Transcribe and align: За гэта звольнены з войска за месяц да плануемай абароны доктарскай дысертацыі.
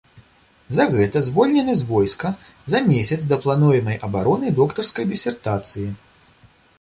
За 0.77 0.85
гэта 0.93 1.21
звольнены 1.27 1.75
з 1.81 1.85
войска 1.89 2.31
за 2.73 2.81
месяц 2.87 3.19
да 3.33 3.39
плануемай 3.43 3.99
абароны 4.09 4.47
доктарскай 4.61 5.05
дысертацыі. 5.13 5.87